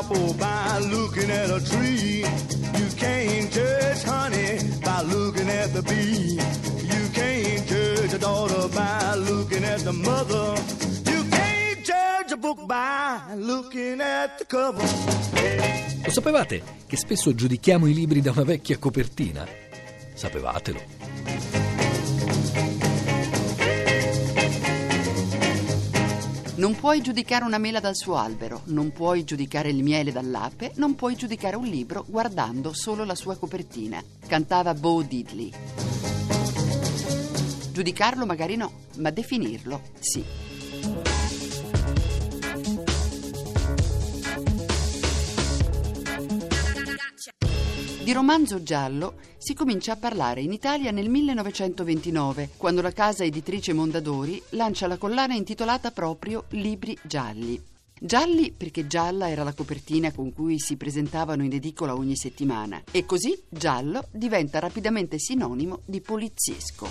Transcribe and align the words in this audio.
apple 0.00 0.32
by 0.34 0.78
looking 0.78 1.30
at 1.30 1.50
a 1.50 1.60
tree. 1.60 2.24
You 2.78 2.88
can't 2.96 3.50
judge 3.52 4.02
honey 4.04 4.58
by 4.82 5.02
looking 5.02 5.48
at 5.48 5.72
the 5.72 5.82
bee. 5.82 6.40
You 6.92 7.02
can't 7.12 7.66
judge 7.66 8.14
a 8.14 8.18
daughter 8.18 8.68
by 8.74 9.14
looking 9.16 9.64
at 9.64 9.80
the 9.80 9.92
mother. 9.92 10.46
You 11.10 11.20
can't 11.30 11.84
judge 11.84 12.32
a 12.32 12.36
book 12.36 12.66
by 12.66 13.34
looking 13.36 14.00
at 14.00 14.38
the 14.38 14.46
cover. 14.46 14.84
Lo 16.02 16.10
sapevate 16.10 16.62
che 16.86 16.96
spesso 16.96 17.34
giudichiamo 17.34 17.86
i 17.86 17.94
libri 17.94 18.20
da 18.20 18.30
una 18.30 18.44
vecchia 18.44 18.78
copertina? 18.78 19.46
Sapevatelo. 20.14 20.99
Non 26.60 26.76
puoi 26.76 27.00
giudicare 27.00 27.46
una 27.46 27.56
mela 27.56 27.80
dal 27.80 27.96
suo 27.96 28.16
albero, 28.16 28.60
non 28.66 28.92
puoi 28.92 29.24
giudicare 29.24 29.70
il 29.70 29.82
miele 29.82 30.12
dall'ape, 30.12 30.72
non 30.74 30.94
puoi 30.94 31.16
giudicare 31.16 31.56
un 31.56 31.64
libro 31.64 32.04
guardando 32.06 32.74
solo 32.74 33.04
la 33.04 33.14
sua 33.14 33.38
copertina. 33.38 34.04
Cantava 34.26 34.74
Bo 34.74 35.00
Diddley. 35.00 35.50
Giudicarlo 37.72 38.26
magari 38.26 38.56
no, 38.56 38.72
ma 38.96 39.08
definirlo 39.08 39.80
sì. 40.00 40.49
Di 48.10 48.16
romanzo 48.16 48.64
giallo 48.64 49.20
si 49.38 49.54
comincia 49.54 49.92
a 49.92 49.96
parlare 49.96 50.40
in 50.40 50.52
Italia 50.52 50.90
nel 50.90 51.08
1929, 51.08 52.50
quando 52.56 52.82
la 52.82 52.90
casa 52.90 53.22
editrice 53.22 53.72
Mondadori 53.72 54.42
lancia 54.48 54.88
la 54.88 54.96
collana 54.96 55.34
intitolata 55.34 55.92
proprio 55.92 56.46
Libri 56.48 56.98
gialli. 57.04 57.62
Gialli 57.96 58.50
perché 58.50 58.88
gialla 58.88 59.30
era 59.30 59.44
la 59.44 59.54
copertina 59.54 60.10
con 60.10 60.32
cui 60.32 60.58
si 60.58 60.76
presentavano 60.76 61.44
in 61.44 61.52
edicola 61.52 61.94
ogni 61.94 62.16
settimana 62.16 62.82
e 62.90 63.06
così 63.06 63.44
giallo 63.48 64.08
diventa 64.10 64.58
rapidamente 64.58 65.16
sinonimo 65.20 65.82
di 65.84 66.00
poliziesco. 66.00 66.88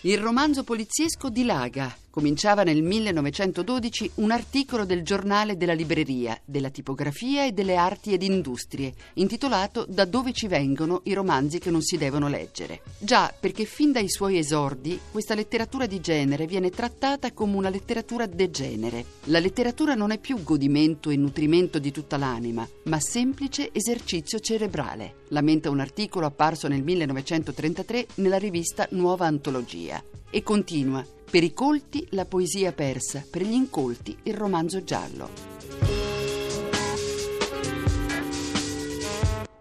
Il 0.00 0.16
romanzo 0.16 0.64
poliziesco 0.64 1.28
dilaga. 1.28 2.01
Cominciava 2.12 2.62
nel 2.62 2.82
1912 2.82 4.10
un 4.16 4.32
articolo 4.32 4.84
del 4.84 5.02
giornale 5.02 5.56
della 5.56 5.72
libreria, 5.72 6.38
della 6.44 6.68
tipografia 6.68 7.46
e 7.46 7.52
delle 7.52 7.76
arti 7.76 8.12
ed 8.12 8.22
industrie, 8.22 8.92
intitolato 9.14 9.86
Da 9.88 10.04
dove 10.04 10.34
ci 10.34 10.46
vengono 10.46 11.00
i 11.04 11.14
romanzi 11.14 11.58
che 11.58 11.70
non 11.70 11.80
si 11.80 11.96
devono 11.96 12.28
leggere. 12.28 12.82
Già, 12.98 13.32
perché 13.40 13.64
fin 13.64 13.92
dai 13.92 14.10
suoi 14.10 14.36
esordi 14.36 15.00
questa 15.10 15.34
letteratura 15.34 15.86
di 15.86 16.00
genere 16.00 16.44
viene 16.44 16.68
trattata 16.68 17.32
come 17.32 17.56
una 17.56 17.70
letteratura 17.70 18.26
degenere. 18.26 19.06
La 19.24 19.38
letteratura 19.38 19.94
non 19.94 20.10
è 20.10 20.18
più 20.18 20.42
godimento 20.42 21.08
e 21.08 21.16
nutrimento 21.16 21.78
di 21.78 21.92
tutta 21.92 22.18
l'anima, 22.18 22.68
ma 22.84 23.00
semplice 23.00 23.70
esercizio 23.72 24.38
cerebrale, 24.38 25.14
lamenta 25.28 25.70
un 25.70 25.80
articolo 25.80 26.26
apparso 26.26 26.68
nel 26.68 26.82
1933 26.82 28.06
nella 28.16 28.36
rivista 28.36 28.86
Nuova 28.90 29.24
Antologia. 29.24 30.04
E 30.28 30.42
continua. 30.42 31.02
Per 31.32 31.42
i 31.42 31.54
colti 31.54 32.06
la 32.10 32.26
poesia 32.26 32.72
persa, 32.72 33.24
per 33.30 33.40
gli 33.40 33.54
incolti 33.54 34.14
il 34.24 34.34
romanzo 34.34 34.84
giallo. 34.84 35.30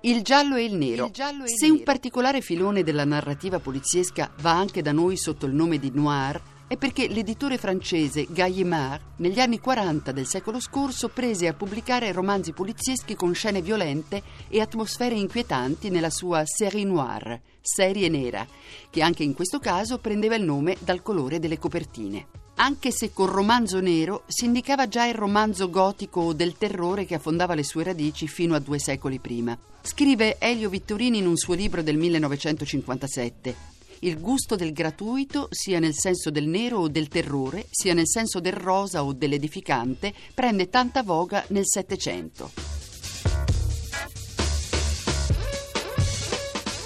Il 0.01 0.21
giallo 0.21 0.57
e 0.57 0.65
il 0.65 0.73
nero. 0.73 1.05
Il 1.05 1.11
giallo 1.13 1.45
e 1.45 1.47
Se 1.47 1.69
un 1.69 1.81
particolare 1.83 2.41
filone 2.41 2.83
della 2.83 3.05
narrativa 3.05 3.59
poliziesca 3.59 4.33
va 4.41 4.51
anche 4.51 4.81
da 4.81 4.91
noi 4.91 5.15
sotto 5.15 5.45
il 5.45 5.53
nome 5.53 5.79
di 5.79 5.91
noir, 5.93 6.41
è 6.71 6.77
perché 6.77 7.09
l'editore 7.09 7.57
francese 7.57 8.27
Gallimard, 8.29 9.01
negli 9.17 9.41
anni 9.41 9.59
40 9.59 10.13
del 10.13 10.25
secolo 10.25 10.61
scorso, 10.61 11.09
prese 11.09 11.49
a 11.49 11.53
pubblicare 11.53 12.13
romanzi 12.13 12.53
polizieschi 12.53 13.13
con 13.13 13.33
scene 13.33 13.61
violente 13.61 14.23
e 14.47 14.61
atmosfere 14.61 15.15
inquietanti 15.15 15.89
nella 15.89 16.09
sua 16.09 16.43
série 16.45 16.85
noire, 16.85 17.41
serie 17.59 18.07
nera, 18.07 18.47
che 18.89 19.01
anche 19.01 19.23
in 19.23 19.33
questo 19.33 19.59
caso 19.59 19.97
prendeva 19.97 20.35
il 20.35 20.45
nome 20.45 20.77
dal 20.79 21.01
colore 21.01 21.39
delle 21.39 21.59
copertine. 21.59 22.27
Anche 22.55 22.91
se 22.91 23.11
col 23.11 23.27
romanzo 23.27 23.81
nero 23.81 24.23
si 24.27 24.45
indicava 24.45 24.87
già 24.87 25.05
il 25.05 25.15
romanzo 25.15 25.69
gotico 25.69 26.31
del 26.31 26.53
terrore 26.53 27.03
che 27.03 27.15
affondava 27.15 27.53
le 27.53 27.65
sue 27.65 27.83
radici 27.83 28.29
fino 28.29 28.55
a 28.55 28.59
due 28.59 28.79
secoli 28.79 29.19
prima. 29.19 29.57
Scrive 29.81 30.37
Elio 30.39 30.69
Vittorini 30.69 31.17
in 31.17 31.27
un 31.27 31.35
suo 31.35 31.53
libro 31.53 31.81
del 31.81 31.97
1957 31.97 33.70
il 34.03 34.19
gusto 34.19 34.55
del 34.55 34.71
gratuito, 34.71 35.47
sia 35.51 35.79
nel 35.79 35.93
senso 35.93 36.31
del 36.31 36.47
nero 36.47 36.79
o 36.79 36.87
del 36.87 37.07
terrore, 37.07 37.67
sia 37.69 37.93
nel 37.93 38.07
senso 38.07 38.39
del 38.39 38.53
rosa 38.53 39.03
o 39.03 39.13
dell'edificante, 39.13 40.13
prende 40.33 40.69
tanta 40.69 41.03
voga 41.03 41.43
nel 41.49 41.65
Settecento. 41.67 42.51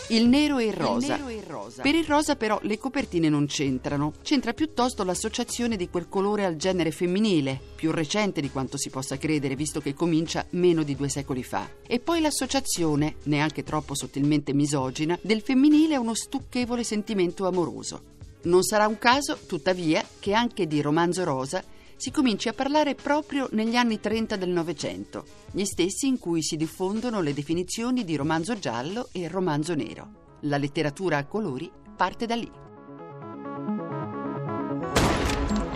Il 0.10 0.28
nero 0.28 0.60
e 0.60 0.66
il 0.66 0.74
rosa. 0.74 1.20
Rosa. 1.56 1.82
Per 1.82 1.96
il 1.96 2.06
rosa 2.06 2.36
però 2.36 2.60
le 2.64 2.78
copertine 2.78 3.30
non 3.30 3.46
c'entrano, 3.46 4.14
c'entra 4.22 4.54
piuttosto 4.54 5.04
l'associazione 5.04 5.78
di 5.78 5.90
quel 5.90 6.10
colore 6.10 6.44
al 6.44 6.58
genere 6.58 6.92
femminile, 6.92 7.60
più 7.76 7.92
recente 7.92 8.42
di 8.42 8.52
quanto 8.52 8.78
si 8.78 8.90
possa 8.90 9.18
credere 9.18 9.56
visto 9.56 9.80
che 9.80 9.94
comincia 9.94 10.46
meno 10.52 10.84
di 10.84 10.96
due 10.96 11.10
secoli 11.10 11.44
fa. 11.44 11.70
E 11.88 12.00
poi 12.00 12.20
l'associazione, 12.20 13.16
neanche 13.24 13.64
troppo 13.64 13.96
sottilmente 13.96 14.54
misogina, 14.54 15.18
del 15.22 15.42
femminile 15.42 15.96
a 15.96 16.00
uno 16.00 16.14
stucchevole 16.14 16.84
sentimento 16.84 17.48
amoroso. 17.48 18.14
Non 18.44 18.62
sarà 18.62 18.86
un 18.88 18.98
caso, 19.00 19.40
tuttavia, 19.48 20.06
che 20.20 20.34
anche 20.34 20.68
di 20.68 20.82
romanzo 20.82 21.24
rosa 21.24 21.64
si 21.96 22.12
cominci 22.12 22.50
a 22.50 22.54
parlare 22.54 22.94
proprio 22.94 23.48
negli 23.52 23.76
anni 23.76 24.00
30 24.00 24.36
del 24.36 24.50
Novecento, 24.50 25.24
gli 25.52 25.64
stessi 25.64 26.08
in 26.08 26.20
cui 26.20 26.44
si 26.44 26.58
diffondono 26.58 27.22
le 27.22 27.34
definizioni 27.34 28.04
di 28.04 28.16
romanzo 28.16 28.60
giallo 28.60 29.08
e 29.14 29.28
romanzo 29.30 29.74
nero. 29.74 30.25
La 30.48 30.58
letteratura 30.58 31.18
a 31.18 31.26
colori 31.26 31.72
parte 31.96 32.28
da 32.28 32.36
lì. 32.36 32.52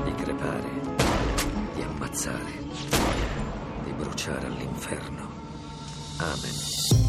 Di 0.03 0.13
crepare, 0.13 0.69
di 1.73 1.81
ammazzare, 1.81 2.51
di 3.83 3.91
bruciare 3.93 4.45
all'inferno. 4.45 5.27
Amen. 6.17 7.08